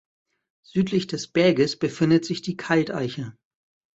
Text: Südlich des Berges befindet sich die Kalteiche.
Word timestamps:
Südlich 0.63 1.05
des 1.05 1.27
Berges 1.27 1.77
befindet 1.77 2.25
sich 2.25 2.41
die 2.41 2.57
Kalteiche. 2.57 3.37